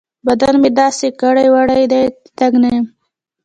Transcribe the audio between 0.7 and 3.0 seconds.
داسې کاړې واړې دی؛ د تګ نه يم.